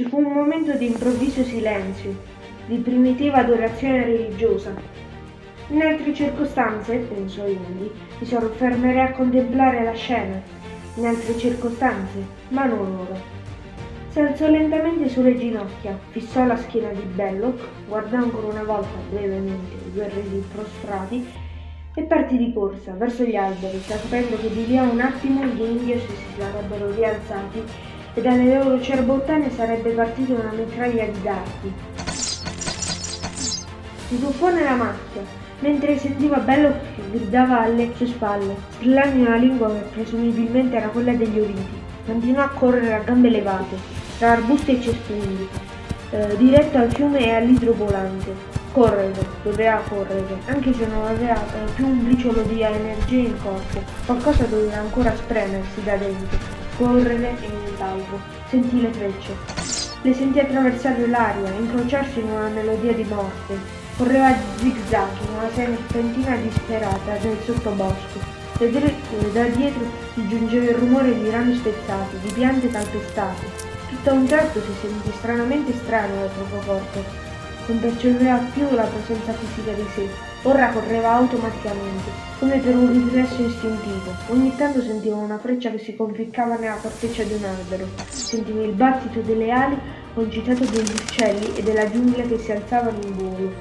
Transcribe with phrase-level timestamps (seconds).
[0.00, 2.16] Ci fu un momento di improvviso silenzio,
[2.64, 4.72] di primitiva adorazione religiosa.
[5.68, 10.40] In altre circostanze, pensò Indy, mi soffermerei a contemplare la scena.
[10.94, 13.20] In altre circostanze, ma non ora.
[14.08, 19.74] Si alzò lentamente sulle ginocchia, fissò la schiena di Belloc, guardò ancora una volta brevemente
[19.86, 21.26] i due resi prostrati
[21.94, 25.60] e partì di corsa verso gli alberi, sapendo che di lì a un attimo gli
[25.60, 31.72] indios si sarebbero rialzati e dalle loro cerbottane sarebbe partita una mitraglia di dardi.
[34.08, 35.22] Si tuffò nella macchia,
[35.60, 41.12] mentre sentiva Belloc che gridava alle sue spalle, strillando una lingua che presumibilmente era quella
[41.12, 41.78] degli oriti.
[42.06, 43.76] Continuò a correre a gambe levate,
[44.18, 45.48] tra arbusti e cespugli,
[46.10, 48.58] eh, diretto al fiume e all'idrovolante.
[48.72, 53.82] Correre, doveva correre, anche se non aveva eh, più un briciolo di energia in corpo,
[54.06, 56.59] qualcosa doveva ancora spremersi da dentro.
[56.80, 58.18] Correre e nient'altro.
[58.48, 59.36] Sentì le frecce.
[60.00, 63.58] Le sentì attraversare l'aria, incrociarsi in una melodia di morte.
[63.98, 68.38] Correva zigzag in una serpentina disperata nel sottobosco.
[68.58, 73.46] Da dietro gli giungeva il rumore di rami spezzati, di piante calpestate,
[73.90, 77.29] tutto a un tratto si sentì stranamente strano nel proprio corpo.
[77.70, 80.08] Non percepeva più la presenza fisica di sé.
[80.42, 84.12] Ora correva automaticamente, come per un riflesso istintivo.
[84.30, 87.86] Ogni tanto sentiva una freccia che si conficcava nella corteccia di un albero.
[88.08, 89.78] Sentiva il battito delle ali
[90.14, 93.52] concitato degli uccelli e della giungla che si alzavano in volo.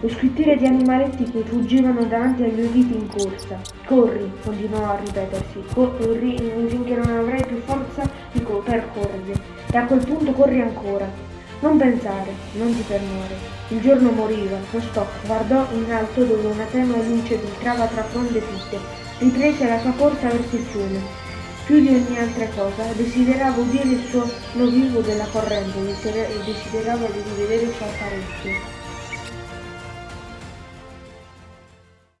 [0.00, 3.58] Lo squittire di animaletti che fuggivano davanti agli uditi in corsa.
[3.84, 6.36] Corri, continuò a ripetersi, corri
[6.68, 9.40] finché non avrai più forza di co- per correre.
[9.72, 11.27] E a quel punto corri ancora.
[11.60, 13.34] Non pensare, non ti fermare.
[13.70, 18.78] Il giorno moriva, stock guardò in alto dove una tenue luce filtrava tra fronde fitte.
[19.18, 21.00] Riprese la sua corsa verso il fiume.
[21.66, 27.22] Più di ogni altra cosa, desiderava udire il suono vivo della corrente e desiderava di
[27.26, 28.77] rivedere il suo apparecchio.